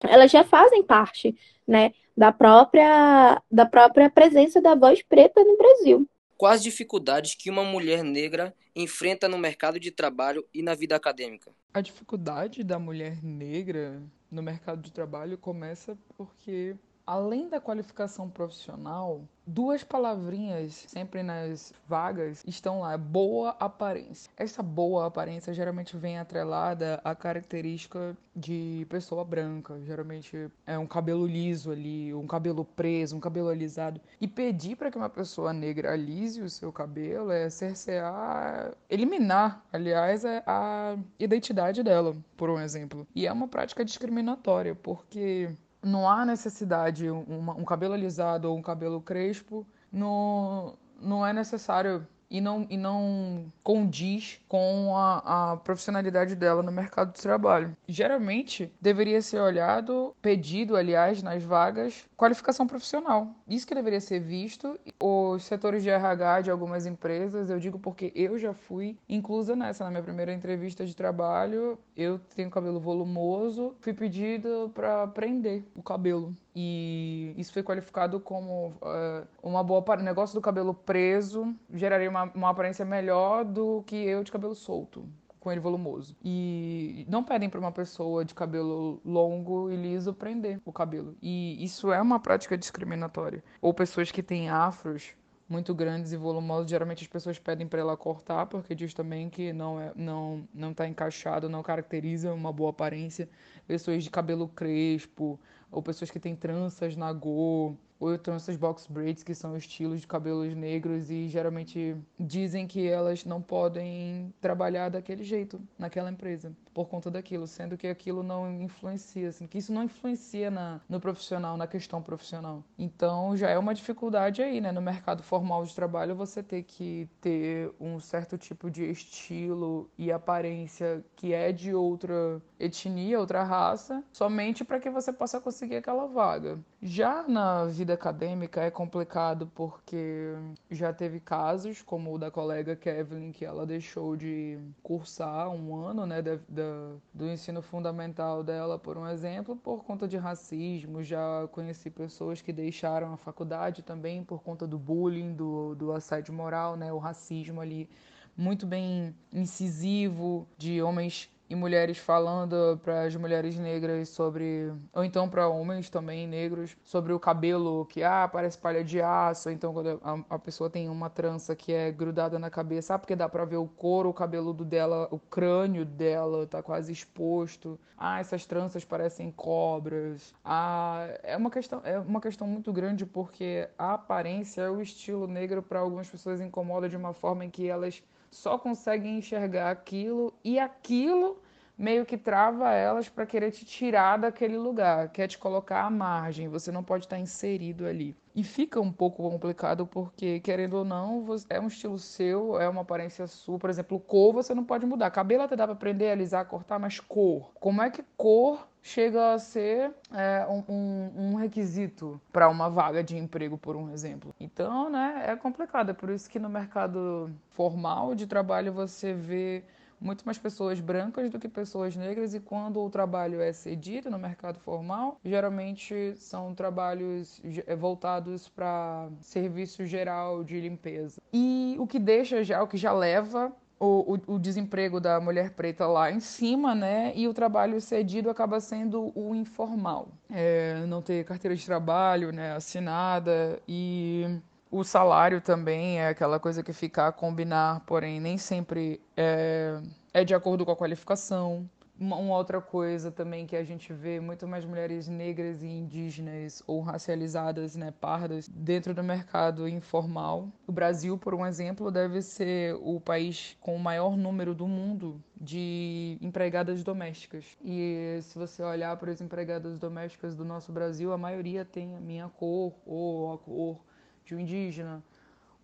elas 0.02 0.30
já 0.30 0.44
fazem 0.44 0.82
parte, 0.82 1.36
né, 1.66 1.92
da 2.16 2.32
própria, 2.32 3.42
da 3.50 3.66
própria 3.66 4.08
presença 4.08 4.60
da 4.60 4.74
voz 4.74 5.02
preta 5.02 5.42
no 5.42 5.56
Brasil. 5.56 6.08
Quais 6.36 6.62
dificuldades 6.62 7.34
que 7.34 7.48
uma 7.48 7.64
mulher 7.64 8.02
negra 8.02 8.54
enfrenta 8.74 9.28
no 9.28 9.38
mercado 9.38 9.78
de 9.78 9.90
trabalho 9.90 10.44
e 10.52 10.62
na 10.62 10.74
vida 10.74 10.96
acadêmica? 10.96 11.52
A 11.72 11.80
dificuldade 11.80 12.64
da 12.64 12.78
mulher 12.78 13.22
negra 13.22 14.02
no 14.30 14.42
mercado 14.42 14.82
de 14.82 14.92
trabalho 14.92 15.38
começa 15.38 15.96
porque 16.16 16.76
além 17.06 17.48
da 17.48 17.60
qualificação 17.60 18.28
profissional, 18.28 19.22
duas 19.46 19.84
palavrinhas 19.84 20.84
sempre 20.88 21.22
nas 21.22 21.72
vagas 21.86 22.42
estão 22.46 22.80
lá: 22.80 22.96
boa 22.96 23.50
aparência. 23.60 24.30
Essa 24.36 24.62
boa 24.62 25.06
aparência 25.06 25.52
geralmente 25.52 25.96
vem 25.96 26.18
atrelada 26.18 27.00
à 27.04 27.14
característica 27.14 28.16
de 28.34 28.86
pessoa 28.88 29.24
branca. 29.24 29.78
Geralmente 29.84 30.50
é 30.66 30.78
um 30.78 30.86
cabelo 30.86 31.26
liso 31.26 31.70
ali, 31.70 32.14
um 32.14 32.26
cabelo 32.26 32.64
preso, 32.64 33.16
um 33.16 33.20
cabelo 33.20 33.48
alisado. 33.48 34.00
E 34.20 34.26
pedir 34.26 34.76
para 34.76 34.90
que 34.90 34.96
uma 34.96 35.10
pessoa 35.10 35.52
negra 35.52 35.92
alise 35.92 36.40
o 36.40 36.50
seu 36.50 36.72
cabelo 36.72 37.30
é 37.30 37.50
cercear, 37.50 38.74
eliminar, 38.88 39.62
aliás, 39.72 40.24
é 40.24 40.42
a 40.46 40.96
identidade 41.18 41.82
dela, 41.82 42.16
por 42.36 42.50
um 42.50 42.60
exemplo. 42.60 43.06
E 43.14 43.26
é 43.26 43.32
uma 43.32 43.48
prática 43.48 43.84
discriminatória, 43.84 44.74
porque 44.74 45.50
não 45.84 46.08
há 46.08 46.24
necessidade, 46.24 47.10
um, 47.10 47.50
um 47.58 47.64
cabelo 47.64 47.94
alisado 47.94 48.50
ou 48.50 48.56
um 48.56 48.62
cabelo 48.62 49.00
crespo, 49.00 49.66
não, 49.92 50.76
não 51.00 51.26
é 51.26 51.32
necessário 51.32 52.06
e 52.30 52.40
não, 52.40 52.66
e 52.68 52.76
não 52.76 53.46
condiz 53.62 54.40
com 54.48 54.96
a, 54.96 55.52
a 55.52 55.56
profissionalidade 55.56 56.34
dela 56.34 56.62
no 56.62 56.72
mercado 56.72 57.12
de 57.12 57.20
trabalho. 57.20 57.76
Geralmente, 57.86 58.72
deveria 58.80 59.22
ser 59.22 59.38
olhado, 59.38 60.14
pedido, 60.20 60.76
aliás, 60.76 61.22
nas 61.22 61.42
vagas, 61.42 62.04
qualificação 62.16 62.66
profissional. 62.66 63.34
Isso 63.48 63.66
que 63.66 63.74
deveria 63.74 64.00
ser 64.00 64.20
visto. 64.20 64.78
Os 65.00 65.44
setores 65.44 65.82
de 65.82 65.90
RH 65.90 66.42
de 66.42 66.50
algumas 66.50 66.86
empresas, 66.86 67.50
eu 67.50 67.58
digo 67.58 67.78
porque 67.78 68.12
eu 68.14 68.38
já 68.38 68.52
fui 68.52 68.96
inclusa 69.08 69.54
nessa, 69.56 69.84
na 69.84 69.90
minha 69.90 70.02
primeira 70.02 70.32
entrevista 70.32 70.86
de 70.86 70.94
trabalho. 70.94 71.78
Eu 71.96 72.18
tenho 72.34 72.50
cabelo 72.50 72.80
volumoso, 72.80 73.74
fui 73.80 73.92
pedido 73.92 74.70
para 74.74 75.06
prender 75.08 75.64
o 75.74 75.82
cabelo. 75.82 76.34
E 76.54 77.34
isso 77.36 77.52
foi 77.52 77.62
qualificado 77.62 78.20
como 78.20 78.68
uh, 78.68 79.26
uma 79.42 79.62
boa. 79.62 79.84
O 79.84 79.96
negócio 80.02 80.34
do 80.34 80.40
cabelo 80.40 80.72
preso 80.72 81.54
geraria 81.72 82.08
uma, 82.08 82.24
uma 82.34 82.50
aparência 82.50 82.84
melhor 82.84 83.44
do 83.44 83.82
que 83.86 83.96
eu 83.96 84.22
de 84.22 84.30
cabelo 84.32 84.54
solto 84.54 85.06
com 85.44 85.52
ele 85.52 85.60
volumoso. 85.60 86.16
E 86.24 87.06
não 87.08 87.22
pedem 87.22 87.50
para 87.50 87.60
uma 87.60 87.70
pessoa 87.70 88.24
de 88.24 88.34
cabelo 88.34 89.00
longo 89.04 89.70
e 89.70 89.76
liso 89.76 90.14
prender 90.14 90.58
o 90.64 90.72
cabelo. 90.72 91.14
E 91.22 91.62
isso 91.62 91.92
é 91.92 92.00
uma 92.00 92.18
prática 92.18 92.56
discriminatória. 92.56 93.44
Ou 93.60 93.74
pessoas 93.74 94.10
que 94.10 94.22
têm 94.22 94.48
afros 94.48 95.14
muito 95.46 95.74
grandes 95.74 96.12
e 96.12 96.16
volumosos, 96.16 96.70
geralmente 96.70 97.02
as 97.02 97.08
pessoas 97.08 97.38
pedem 97.38 97.66
para 97.66 97.80
ela 97.80 97.96
cortar, 97.96 98.46
porque 98.46 98.74
diz 98.74 98.94
também 98.94 99.28
que 99.28 99.52
não 99.52 99.78
é 99.78 99.92
não 99.94 100.48
não 100.54 100.70
está 100.70 100.88
encaixado, 100.88 101.48
não 101.48 101.62
caracteriza 101.62 102.32
uma 102.32 102.50
boa 102.50 102.70
aparência. 102.70 103.28
Pessoas 103.66 104.02
de 104.02 104.10
cabelo 104.10 104.48
crespo, 104.48 105.38
ou 105.70 105.82
pessoas 105.82 106.10
que 106.10 106.18
têm 106.18 106.34
tranças 106.34 106.96
na 106.96 107.12
go, 107.12 107.76
ou 107.98 108.16
tranças 108.18 108.56
box 108.56 108.86
braids, 108.86 109.22
que 109.22 109.34
são 109.34 109.56
estilos 109.56 110.00
de 110.00 110.06
cabelos 110.06 110.54
negros 110.54 111.10
e 111.10 111.28
geralmente 111.28 111.96
dizem 112.18 112.66
que 112.66 112.86
elas 112.86 113.24
não 113.24 113.40
podem 113.40 114.32
trabalhar 114.40 114.88
daquele 114.88 115.24
jeito 115.24 115.60
naquela 115.78 116.10
empresa 116.10 116.52
por 116.72 116.88
conta 116.88 117.10
daquilo, 117.10 117.46
sendo 117.46 117.76
que 117.76 117.86
aquilo 117.86 118.22
não 118.22 118.60
influencia, 118.60 119.28
assim, 119.28 119.46
que 119.46 119.58
isso 119.58 119.72
não 119.72 119.84
influencia 119.84 120.50
na, 120.50 120.80
no 120.88 120.98
profissional, 120.98 121.56
na 121.56 121.68
questão 121.68 122.02
profissional. 122.02 122.64
Então 122.76 123.36
já 123.36 123.48
é 123.48 123.56
uma 123.56 123.72
dificuldade 123.72 124.42
aí, 124.42 124.60
né? 124.60 124.72
No 124.72 124.82
mercado 124.82 125.22
formal 125.22 125.64
de 125.64 125.74
trabalho 125.74 126.16
você 126.16 126.42
ter 126.42 126.64
que 126.64 127.08
ter 127.20 127.70
um 127.80 128.00
certo 128.00 128.36
tipo 128.36 128.70
de 128.70 128.84
estilo 128.90 129.88
e 129.96 130.10
aparência 130.10 131.04
que 131.14 131.32
é 131.32 131.52
de 131.52 131.72
outra 131.72 132.42
etnia, 132.64 133.20
outra 133.20 133.42
raça, 133.42 134.02
somente 134.12 134.64
para 134.64 134.80
que 134.80 134.90
você 134.90 135.12
possa 135.12 135.40
conseguir 135.40 135.76
aquela 135.76 136.06
vaga. 136.06 136.58
Já 136.82 137.26
na 137.28 137.64
vida 137.66 137.94
acadêmica 137.94 138.62
é 138.62 138.70
complicado 138.70 139.50
porque 139.54 140.34
já 140.70 140.92
teve 140.92 141.20
casos, 141.20 141.82
como 141.82 142.14
o 142.14 142.18
da 142.18 142.30
colega 142.30 142.74
Kevin, 142.74 143.32
que 143.32 143.44
ela 143.44 143.66
deixou 143.66 144.16
de 144.16 144.58
cursar 144.82 145.50
um 145.50 145.76
ano, 145.76 146.06
né, 146.06 146.22
da, 146.22 146.36
da, 146.48 146.92
do 147.12 147.28
ensino 147.28 147.62
fundamental 147.62 148.42
dela, 148.42 148.78
por 148.78 148.96
um 148.96 149.06
exemplo, 149.06 149.56
por 149.56 149.84
conta 149.84 150.08
de 150.08 150.16
racismo. 150.16 151.02
Já 151.02 151.46
conheci 151.52 151.90
pessoas 151.90 152.40
que 152.40 152.52
deixaram 152.52 153.12
a 153.12 153.16
faculdade 153.16 153.82
também 153.82 154.24
por 154.24 154.42
conta 154.42 154.66
do 154.66 154.78
bullying, 154.78 155.34
do, 155.34 155.74
do 155.74 155.92
assédio 155.92 156.32
moral, 156.32 156.76
né, 156.76 156.92
o 156.92 156.98
racismo 156.98 157.60
ali 157.60 157.88
muito 158.36 158.66
bem 158.66 159.14
incisivo 159.32 160.48
de 160.58 160.82
homens 160.82 161.30
e 161.48 161.54
mulheres 161.54 161.98
falando 161.98 162.78
para 162.82 163.02
as 163.02 163.14
mulheres 163.16 163.56
negras 163.58 164.08
sobre, 164.08 164.72
ou 164.92 165.04
então 165.04 165.28
para 165.28 165.48
homens 165.48 165.90
também 165.90 166.26
negros, 166.26 166.76
sobre 166.84 167.12
o 167.12 167.20
cabelo 167.20 167.84
que 167.86 168.02
ah, 168.02 168.28
parece 168.30 168.58
palha 168.58 168.82
de 168.82 169.00
aço, 169.00 169.50
então 169.50 169.72
quando 169.72 170.00
a, 170.02 170.34
a, 170.34 170.38
pessoa 170.38 170.70
tem 170.70 170.88
uma 170.88 171.10
trança 171.10 171.54
que 171.54 171.72
é 171.72 171.92
grudada 171.92 172.38
na 172.38 172.48
cabeça, 172.48 172.94
ah, 172.94 172.98
porque 172.98 173.14
dá 173.14 173.28
para 173.28 173.44
ver 173.44 173.56
o 173.56 173.66
couro, 173.66 174.08
o 174.08 174.14
cabeludo 174.14 174.64
dela, 174.64 175.08
o 175.10 175.18
crânio 175.18 175.84
dela 175.84 176.46
tá 176.46 176.62
quase 176.62 176.92
exposto. 176.92 177.78
Ah, 177.96 178.18
essas 178.20 178.44
tranças 178.44 178.84
parecem 178.84 179.30
cobras. 179.30 180.34
Ah, 180.44 181.06
é 181.22 181.36
uma 181.36 181.50
questão, 181.50 181.80
é 181.84 181.98
uma 181.98 182.20
questão 182.20 182.46
muito 182.46 182.72
grande 182.72 183.06
porque 183.06 183.68
a 183.78 183.94
aparência, 183.94 184.70
o 184.72 184.82
estilo 184.82 185.26
negro 185.26 185.62
para 185.62 185.80
algumas 185.80 186.08
pessoas 186.08 186.40
incomoda 186.40 186.88
de 186.88 186.96
uma 186.96 187.12
forma 187.12 187.44
em 187.44 187.50
que 187.50 187.68
elas 187.68 188.02
só 188.34 188.58
conseguem 188.58 189.18
enxergar 189.18 189.70
aquilo 189.70 190.34
e 190.42 190.58
aquilo 190.58 191.40
meio 191.78 192.04
que 192.04 192.18
trava 192.18 192.72
elas 192.72 193.08
para 193.08 193.24
querer 193.24 193.52
te 193.52 193.64
tirar 193.64 194.18
daquele 194.18 194.58
lugar, 194.58 195.08
quer 195.10 195.28
te 195.28 195.38
colocar 195.38 195.84
à 195.84 195.90
margem, 195.90 196.48
você 196.48 196.72
não 196.72 196.82
pode 196.82 197.04
estar 197.04 197.18
inserido 197.18 197.86
ali. 197.86 198.16
E 198.34 198.42
fica 198.42 198.80
um 198.80 198.90
pouco 198.90 199.22
complicado 199.22 199.86
porque, 199.86 200.40
querendo 200.40 200.78
ou 200.78 200.84
não, 200.84 201.24
é 201.48 201.60
um 201.60 201.68
estilo 201.68 201.98
seu, 201.98 202.60
é 202.60 202.68
uma 202.68 202.82
aparência 202.82 203.26
sua. 203.28 203.58
Por 203.58 203.70
exemplo, 203.70 204.00
cor 204.00 204.32
você 204.32 204.52
não 204.54 204.64
pode 204.64 204.84
mudar. 204.84 205.10
Cabelo 205.10 205.44
até 205.44 205.54
dá 205.54 205.64
para 205.64 205.74
aprender, 205.74 206.10
alisar, 206.10 206.44
cortar, 206.46 206.78
mas 206.80 206.98
cor. 206.98 207.52
Como 207.60 207.80
é 207.80 207.90
que 207.90 208.02
cor 208.16 208.66
chega 208.84 209.32
a 209.32 209.38
ser 209.38 209.90
é, 210.12 210.46
um, 210.46 210.62
um, 210.68 211.12
um, 211.16 211.34
requisito 211.36 212.20
para 212.30 212.50
uma 212.50 212.68
vaga 212.68 213.02
de 213.02 213.16
emprego, 213.16 213.56
por 213.56 213.76
um 213.76 213.90
exemplo. 213.90 214.34
Então, 214.38 214.90
né, 214.90 215.24
é 215.26 215.34
complicado. 215.34 215.90
É 215.90 215.94
por 215.94 216.10
isso 216.10 216.28
que 216.28 216.38
no 216.38 216.50
mercado 216.50 217.30
formal 217.50 218.14
de 218.14 218.26
trabalho 218.26 218.72
você 218.72 219.14
vê 219.14 219.64
muito 220.00 220.24
mais 220.24 220.38
pessoas 220.38 220.80
brancas 220.80 221.30
do 221.30 221.38
que 221.38 221.48
pessoas 221.48 221.96
negras, 221.96 222.34
e 222.34 222.40
quando 222.40 222.80
o 222.80 222.90
trabalho 222.90 223.40
é 223.40 223.52
cedido 223.52 224.10
no 224.10 224.18
mercado 224.18 224.58
formal, 224.58 225.18
geralmente 225.24 226.14
são 226.18 226.54
trabalhos 226.54 227.40
é, 227.66 227.74
voltados 227.74 228.48
para 228.48 229.08
serviço 229.20 229.86
geral 229.86 230.44
de 230.44 230.60
limpeza. 230.60 231.20
E 231.32 231.76
o 231.78 231.86
que 231.86 231.98
deixa 231.98 232.42
já, 232.44 232.62
o 232.62 232.66
que 232.66 232.76
já 232.76 232.92
leva 232.92 233.52
o, 233.78 234.14
o, 234.14 234.34
o, 234.34 234.38
desemprego 234.38 235.00
da 235.00 235.20
mulher 235.20 235.50
preta 235.50 235.86
lá 235.86 236.10
em 236.10 236.20
cima, 236.20 236.74
né? 236.74 237.12
E 237.14 237.26
o 237.28 237.34
trabalho 237.34 237.80
cedido 237.80 238.30
acaba 238.30 238.60
sendo 238.60 239.12
o 239.14 239.34
informal. 239.34 240.08
É, 240.30 240.84
não 240.86 241.02
ter 241.02 241.24
carteira 241.24 241.54
de 241.54 241.64
trabalho 241.64 242.32
né, 242.32 242.52
assinada 242.52 243.60
e 243.68 244.38
O 244.76 244.82
salário 244.82 245.40
também 245.40 246.00
é 246.00 246.08
aquela 246.08 246.40
coisa 246.40 246.60
que 246.60 246.72
fica 246.72 247.06
a 247.06 247.12
combinar, 247.12 247.84
porém 247.86 248.18
nem 248.18 248.36
sempre 248.36 249.00
é, 249.16 249.80
é 250.12 250.24
de 250.24 250.34
acordo 250.34 250.64
com 250.66 250.72
a 250.72 250.76
qualificação. 250.76 251.70
Uma, 251.96 252.16
uma, 252.16 252.36
outra 252.36 252.60
coisa 252.60 253.08
também 253.12 253.46
que 253.46 253.54
a 253.54 253.62
gente 253.62 253.92
vê 253.92 254.18
muito 254.18 254.48
mais 254.48 254.64
mulheres 254.64 255.06
negras 255.06 255.62
e 255.62 255.66
indígenas 255.68 256.60
ou 256.66 256.80
racializadas, 256.80 257.76
né, 257.76 257.94
pardas, 258.00 258.48
dentro 258.48 258.92
do 258.92 259.04
mercado 259.04 259.68
informal. 259.68 260.48
O 260.66 260.72
Brasil, 260.72 261.16
por 261.16 261.34
um 261.34 261.46
exemplo, 261.46 261.88
deve 261.88 262.20
ser 262.20 262.74
o 262.82 263.00
país 263.00 263.56
com 263.60 263.76
o 263.76 263.78
maior 263.78 264.16
número 264.16 264.56
do 264.56 264.66
mundo 264.66 265.22
de 265.40 266.18
empregadas 266.20 266.82
domésticas. 266.82 267.44
E 267.64 268.18
se 268.22 268.36
você 268.36 268.60
olhar 268.60 268.96
para 268.96 269.12
as 269.12 269.20
empregadas 269.20 269.78
domésticas 269.78 270.34
do 270.34 270.44
nosso 270.44 270.72
Brasil, 270.72 271.12
a 271.12 271.16
maioria 271.16 271.64
tem 271.64 271.94
a 271.94 272.00
minha 272.00 272.28
cor 272.28 272.74
ou 272.84 273.34
a 273.34 273.38
cor 273.38 273.93
de 274.24 274.34
um 274.34 274.40
indígena 274.40 275.02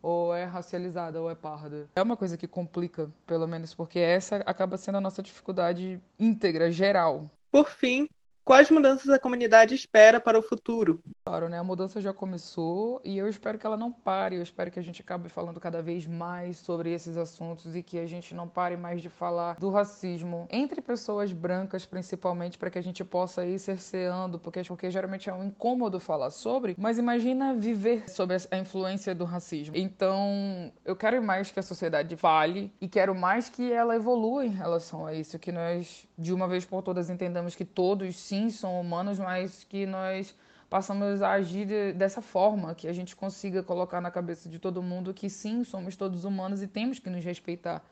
ou 0.03 0.35
é 0.35 0.45
racializada 0.45 1.21
ou 1.21 1.31
é 1.31 1.35
parda. 1.35 1.89
É 1.95 2.03
uma 2.03 2.17
coisa 2.17 2.37
que 2.37 2.47
complica, 2.47 3.11
pelo 3.27 3.47
menos, 3.47 3.75
porque 3.75 3.99
essa 3.99 4.37
acaba 4.47 4.77
sendo 4.77 4.99
a 4.99 5.01
nossa 5.01 5.23
dificuldade 5.23 6.01
íntegra, 6.19 6.71
geral. 6.71 7.31
Por 7.51 7.69
fim, 7.69 8.09
Quais 8.51 8.69
mudanças 8.69 9.09
a 9.11 9.19
comunidade 9.19 9.77
espera 9.77 10.19
para 10.19 10.37
o 10.37 10.43
futuro? 10.43 11.01
Né? 11.49 11.59
A 11.59 11.65
mudança 11.65 12.01
já 12.01 12.13
começou 12.13 13.01
e 13.05 13.17
eu 13.17 13.29
espero 13.29 13.59
que 13.59 13.67
ela 13.67 13.77
não 13.77 13.93
pare. 13.93 14.37
Eu 14.37 14.43
espero 14.43 14.71
que 14.71 14.79
a 14.79 14.83
gente 14.83 15.01
acabe 15.03 15.29
falando 15.29 15.61
cada 15.61 15.81
vez 15.81 16.07
mais 16.07 16.59
sobre 16.59 16.93
esses 16.93 17.17
assuntos 17.17 17.77
e 17.77 17.83
que 17.83 17.99
a 17.99 18.07
gente 18.07 18.35
não 18.35 18.49
pare 18.49 18.77
mais 18.77 19.01
de 19.01 19.09
falar 19.09 19.57
do 19.57 19.71
racismo 19.71 20.49
entre 20.51 20.81
pessoas 20.81 21.33
brancas, 21.33 21.87
principalmente, 21.87 22.59
para 22.59 22.71
que 22.71 22.79
a 22.79 22.83
gente 22.83 23.05
possa 23.05 23.47
ir 23.47 23.59
cerceando, 23.59 24.39
porque, 24.39 24.63
porque 24.65 24.91
geralmente 24.91 25.31
é 25.31 25.33
um 25.33 25.45
incômodo 25.45 26.01
falar 26.01 26.31
sobre, 26.31 26.75
mas 26.79 26.99
imagina 26.99 27.55
viver 27.55 28.11
sob 28.11 28.35
a 28.51 28.59
influência 28.59 29.15
do 29.15 29.25
racismo. 29.25 29.77
Então, 29.77 30.73
eu 30.85 30.97
quero 30.97 31.23
mais 31.23 31.51
que 31.51 31.61
a 31.61 31.63
sociedade 31.63 32.17
fale 32.17 32.73
e 32.81 32.89
quero 32.89 33.15
mais 33.15 33.49
que 33.49 33.73
ela 33.73 33.95
evolua 33.95 34.45
em 34.45 34.51
relação 34.51 35.07
a 35.07 35.15
isso, 35.15 35.39
que 35.39 35.53
nós, 35.53 36.07
de 36.19 36.33
uma 36.33 36.49
vez 36.49 36.65
por 36.65 36.83
todas, 36.83 37.11
entendamos 37.11 37.55
que 37.55 37.65
todos 37.65 38.17
sim 38.17 38.51
são 38.51 38.81
humanos, 38.81 39.19
mas 39.19 39.65
que 39.65 39.87
nós 39.87 40.35
passamos 40.71 41.21
a 41.21 41.33
agir 41.33 41.67
de, 41.67 41.93
dessa 41.93 42.23
forma, 42.23 42.75
que 42.75 42.87
a 42.89 42.93
gente 42.93 43.17
consiga 43.17 43.63
colocar 43.63 44.01
na 44.01 44.11
cabeça 44.11 44.49
de 44.49 44.59
todo 44.59 44.83
mundo 44.83 45.13
que 45.13 45.29
sim, 45.29 45.65
somos 45.65 45.97
todos 45.97 46.25
humanos 46.25 46.63
e 46.63 46.69
temos 46.69 47.01
que 47.01 47.11
nos 47.11 47.25
respeitar. 47.25 47.85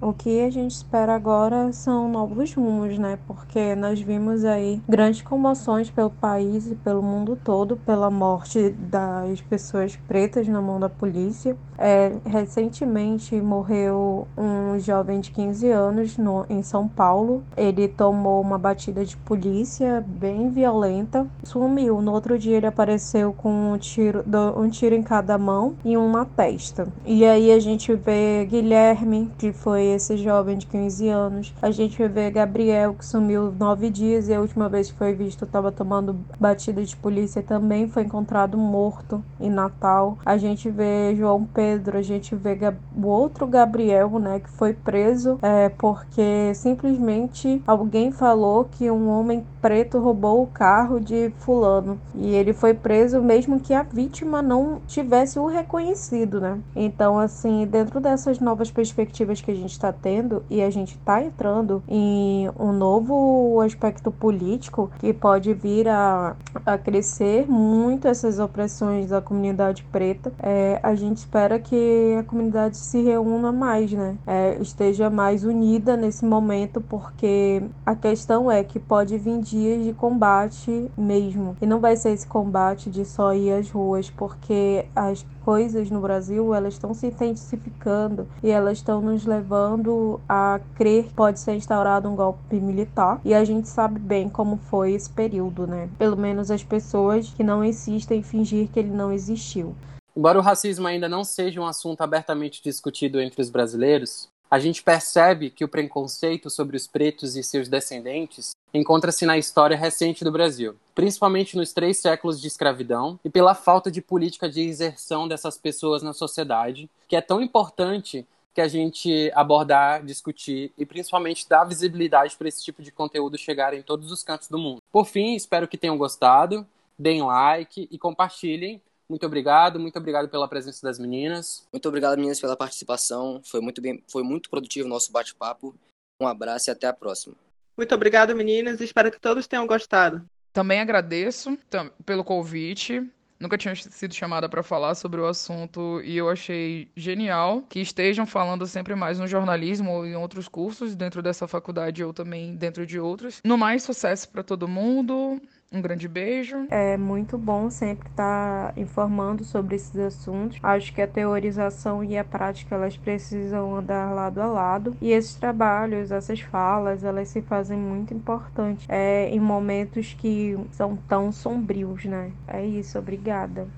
O 0.00 0.12
que 0.12 0.42
a 0.42 0.50
gente 0.50 0.70
espera 0.70 1.14
agora 1.14 1.72
são 1.72 2.08
novos 2.08 2.54
rumos, 2.54 2.96
né? 2.96 3.18
Porque 3.26 3.74
nós 3.74 4.00
vimos 4.00 4.44
aí 4.44 4.80
grandes 4.88 5.22
comoções 5.22 5.90
pelo 5.90 6.08
país 6.08 6.70
e 6.70 6.76
pelo 6.76 7.02
mundo 7.02 7.36
todo 7.44 7.76
pela 7.76 8.08
morte 8.08 8.70
das 8.70 9.40
pessoas 9.40 9.96
pretas 9.96 10.46
na 10.46 10.62
mão 10.62 10.78
da 10.78 10.88
polícia. 10.88 11.56
É, 11.76 12.12
recentemente 12.24 13.40
morreu 13.40 14.26
um 14.36 14.78
jovem 14.78 15.20
de 15.20 15.30
15 15.32 15.68
anos 15.70 16.16
no, 16.16 16.46
em 16.48 16.62
São 16.62 16.86
Paulo. 16.86 17.42
Ele 17.56 17.88
tomou 17.88 18.40
uma 18.40 18.58
batida 18.58 19.04
de 19.04 19.16
polícia 19.16 20.04
bem 20.06 20.48
violenta, 20.48 21.26
sumiu. 21.42 22.00
No 22.00 22.12
outro 22.12 22.38
dia 22.38 22.56
ele 22.56 22.66
apareceu 22.66 23.32
com 23.32 23.72
um 23.72 23.78
tiro, 23.78 24.24
um 24.56 24.68
tiro 24.68 24.94
em 24.94 25.02
cada 25.02 25.36
mão 25.36 25.74
e 25.84 25.96
um 25.96 26.10
na 26.10 26.24
testa. 26.24 26.86
E 27.04 27.24
aí 27.24 27.50
a 27.50 27.58
gente 27.58 27.94
vê 27.94 28.46
Guilherme, 28.48 29.30
que 29.36 29.52
foi 29.52 29.67
foi 29.68 29.84
esse 29.84 30.16
jovem 30.16 30.56
de 30.56 30.66
15 30.66 31.08
anos. 31.10 31.54
A 31.60 31.70
gente 31.70 32.02
vê 32.08 32.30
Gabriel, 32.30 32.94
que 32.94 33.04
sumiu 33.04 33.52
nove 33.52 33.90
dias 33.90 34.26
e 34.26 34.32
a 34.32 34.40
última 34.40 34.66
vez 34.66 34.90
que 34.90 34.96
foi 34.96 35.12
visto 35.12 35.44
estava 35.44 35.70
tomando 35.70 36.16
batida 36.40 36.82
de 36.82 36.96
polícia 36.96 37.42
também 37.42 37.86
foi 37.86 38.04
encontrado 38.04 38.56
morto 38.56 39.22
em 39.38 39.50
Natal. 39.50 40.16
A 40.24 40.38
gente 40.38 40.70
vê 40.70 41.14
João 41.14 41.44
Pedro, 41.44 41.98
a 41.98 42.02
gente 42.02 42.34
vê 42.34 42.58
o 42.96 43.06
outro 43.06 43.46
Gabriel, 43.46 44.18
né, 44.18 44.40
que 44.40 44.48
foi 44.48 44.72
preso 44.72 45.38
é, 45.42 45.68
porque 45.68 46.54
simplesmente 46.54 47.62
alguém 47.66 48.10
falou 48.10 48.64
que 48.64 48.90
um 48.90 49.10
homem 49.10 49.44
preto 49.60 49.98
roubou 49.98 50.42
o 50.42 50.46
carro 50.46 50.98
de 50.98 51.30
fulano 51.40 52.00
e 52.14 52.34
ele 52.34 52.54
foi 52.54 52.72
preso 52.72 53.20
mesmo 53.20 53.60
que 53.60 53.74
a 53.74 53.82
vítima 53.82 54.40
não 54.40 54.80
tivesse 54.86 55.38
o 55.38 55.44
reconhecido, 55.44 56.40
né? 56.40 56.58
Então, 56.74 57.18
assim, 57.18 57.66
dentro 57.66 58.00
dessas 58.00 58.40
novas 58.40 58.70
perspectivas 58.70 59.42
que 59.42 59.50
a 59.50 59.57
gente 59.58 59.72
está 59.72 59.92
tendo 59.92 60.42
e 60.48 60.62
a 60.62 60.70
gente 60.70 60.94
está 60.94 61.22
entrando 61.22 61.82
em 61.88 62.48
um 62.58 62.72
novo 62.72 63.60
aspecto 63.60 64.10
político 64.10 64.90
que 64.98 65.12
pode 65.12 65.52
vir 65.52 65.88
a, 65.88 66.36
a 66.64 66.78
crescer 66.78 67.46
muito 67.48 68.08
essas 68.08 68.38
opressões 68.38 69.10
da 69.10 69.20
comunidade 69.20 69.82
preta, 69.90 70.32
é, 70.38 70.78
a 70.82 70.94
gente 70.94 71.18
espera 71.18 71.58
que 71.58 72.16
a 72.18 72.22
comunidade 72.22 72.76
se 72.76 73.02
reúna 73.02 73.52
mais, 73.52 73.92
né? 73.92 74.16
É, 74.26 74.56
esteja 74.60 75.10
mais 75.10 75.44
unida 75.44 75.96
nesse 75.96 76.24
momento, 76.24 76.80
porque 76.80 77.62
a 77.84 77.94
questão 77.94 78.50
é 78.50 78.62
que 78.62 78.78
pode 78.78 79.18
vir 79.18 79.40
dias 79.40 79.84
de 79.84 79.92
combate 79.92 80.90
mesmo. 80.96 81.56
E 81.60 81.66
não 81.66 81.80
vai 81.80 81.96
ser 81.96 82.10
esse 82.10 82.26
combate 82.26 82.90
de 82.90 83.04
só 83.04 83.34
ir 83.34 83.52
às 83.52 83.70
ruas, 83.70 84.10
porque 84.10 84.86
as 84.94 85.24
coisas 85.48 85.90
no 85.90 85.98
Brasil 85.98 86.54
elas 86.54 86.74
estão 86.74 86.92
se 86.92 87.06
intensificando 87.06 88.28
e 88.42 88.50
elas 88.50 88.76
estão 88.76 89.00
nos 89.00 89.24
levando 89.24 90.20
a 90.28 90.60
crer 90.76 91.04
que 91.04 91.14
pode 91.14 91.40
ser 91.40 91.54
instaurado 91.54 92.06
um 92.06 92.14
golpe 92.14 92.56
militar. 92.56 93.18
E 93.24 93.32
a 93.32 93.42
gente 93.46 93.66
sabe 93.66 93.98
bem 93.98 94.28
como 94.28 94.58
foi 94.58 94.92
esse 94.92 95.08
período, 95.08 95.66
né? 95.66 95.88
Pelo 95.96 96.18
menos 96.18 96.50
as 96.50 96.62
pessoas 96.62 97.30
que 97.30 97.42
não 97.42 97.64
insistem 97.64 98.20
em 98.20 98.22
fingir 98.22 98.68
que 98.68 98.78
ele 98.78 98.90
não 98.90 99.10
existiu. 99.10 99.74
Embora 100.14 100.38
o 100.38 100.42
racismo 100.42 100.86
ainda 100.86 101.08
não 101.08 101.24
seja 101.24 101.58
um 101.62 101.66
assunto 101.66 102.02
abertamente 102.02 102.62
discutido 102.62 103.18
entre 103.18 103.40
os 103.40 103.48
brasileiros, 103.48 104.28
a 104.50 104.58
gente 104.58 104.82
percebe 104.82 105.48
que 105.48 105.64
o 105.64 105.68
preconceito 105.68 106.50
sobre 106.50 106.76
os 106.76 106.86
pretos 106.86 107.36
e 107.36 107.42
seus 107.42 107.68
descendentes 107.68 108.50
encontra-se 108.74 109.24
na 109.24 109.38
história 109.38 109.78
recente 109.78 110.24
do 110.24 110.30
Brasil, 110.30 110.74
principalmente 110.98 111.56
nos 111.56 111.72
três 111.72 111.98
séculos 111.98 112.40
de 112.40 112.48
escravidão 112.48 113.20
e 113.24 113.30
pela 113.30 113.54
falta 113.54 113.88
de 113.88 114.02
política 114.02 114.48
de 114.48 114.62
inserção 114.62 115.28
dessas 115.28 115.56
pessoas 115.56 116.02
na 116.02 116.12
sociedade, 116.12 116.90
que 117.06 117.14
é 117.14 117.20
tão 117.20 117.40
importante 117.40 118.26
que 118.52 118.60
a 118.60 118.66
gente 118.66 119.30
abordar, 119.32 120.04
discutir 120.04 120.72
e 120.76 120.84
principalmente 120.84 121.48
dar 121.48 121.62
visibilidade 121.62 122.36
para 122.36 122.48
esse 122.48 122.64
tipo 122.64 122.82
de 122.82 122.90
conteúdo 122.90 123.38
chegar 123.38 123.74
em 123.74 123.80
todos 123.80 124.10
os 124.10 124.24
cantos 124.24 124.48
do 124.48 124.58
mundo. 124.58 124.82
Por 124.90 125.06
fim, 125.06 125.36
espero 125.36 125.68
que 125.68 125.78
tenham 125.78 125.96
gostado, 125.96 126.66
deem 126.98 127.22
like 127.22 127.86
e 127.88 127.96
compartilhem 127.96 128.82
muito 129.08 129.24
obrigado, 129.24 129.78
muito 129.80 129.96
obrigado 129.96 130.28
pela 130.28 130.46
presença 130.46 130.86
das 130.86 130.98
meninas. 130.98 131.66
Muito 131.72 131.88
obrigado, 131.88 132.16
meninas, 132.16 132.40
pela 132.40 132.54
participação. 132.54 133.40
Foi 133.42 133.58
muito 133.58 133.80
bem, 133.80 134.04
foi 134.06 134.22
muito 134.22 134.50
produtivo 134.50 134.86
o 134.86 134.90
nosso 134.90 135.10
bate-papo. 135.10 135.74
Um 136.20 136.26
abraço 136.26 136.68
e 136.68 136.72
até 136.72 136.88
a 136.88 136.92
próxima. 136.92 137.34
Muito 137.74 137.94
obrigado, 137.94 138.36
meninas. 138.36 138.82
Espero 138.82 139.10
que 139.10 139.18
todos 139.18 139.46
tenham 139.46 139.66
gostado. 139.66 140.28
Também 140.52 140.80
agradeço 140.80 141.58
pelo 142.04 142.24
convite. 142.24 143.02
Nunca 143.38 143.56
tinha 143.56 143.74
sido 143.76 144.12
chamada 144.14 144.48
para 144.48 144.64
falar 144.64 144.96
sobre 144.96 145.20
o 145.20 145.26
assunto 145.26 146.00
e 146.02 146.16
eu 146.16 146.28
achei 146.28 146.90
genial 146.96 147.62
que 147.68 147.78
estejam 147.78 148.26
falando 148.26 148.66
sempre 148.66 148.96
mais 148.96 149.20
no 149.20 149.28
jornalismo 149.28 149.92
ou 149.92 150.06
em 150.06 150.16
outros 150.16 150.48
cursos 150.48 150.96
dentro 150.96 151.22
dessa 151.22 151.46
faculdade 151.46 152.02
ou 152.02 152.12
também 152.12 152.56
dentro 152.56 152.84
de 152.84 152.98
outros. 152.98 153.40
No 153.44 153.56
mais, 153.56 153.84
sucesso 153.84 154.28
para 154.28 154.42
todo 154.42 154.66
mundo. 154.66 155.40
Um 155.70 155.82
grande 155.82 156.08
beijo. 156.08 156.66
É 156.70 156.96
muito 156.96 157.36
bom 157.36 157.68
sempre 157.68 158.08
estar 158.08 158.72
tá 158.72 158.80
informando 158.80 159.44
sobre 159.44 159.76
esses 159.76 159.96
assuntos. 159.96 160.58
Acho 160.62 160.94
que 160.94 161.02
a 161.02 161.06
teorização 161.06 162.02
e 162.02 162.16
a 162.16 162.24
prática 162.24 162.74
elas 162.74 162.96
precisam 162.96 163.76
andar 163.76 164.14
lado 164.14 164.40
a 164.40 164.46
lado. 164.46 164.96
E 164.98 165.10
esses 165.10 165.34
trabalhos, 165.34 166.10
essas 166.10 166.40
falas, 166.40 167.04
elas 167.04 167.28
se 167.28 167.42
fazem 167.42 167.78
muito 167.78 168.14
importantes 168.14 168.86
é, 168.88 169.28
em 169.28 169.40
momentos 169.40 170.14
que 170.14 170.56
são 170.72 170.96
tão 171.06 171.30
sombrios, 171.30 172.06
né? 172.06 172.32
É 172.46 172.64
isso, 172.64 172.98
obrigada. 172.98 173.68